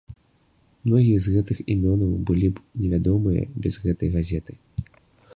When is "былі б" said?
2.29-2.85